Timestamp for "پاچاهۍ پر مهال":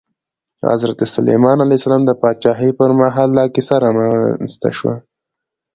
2.21-3.29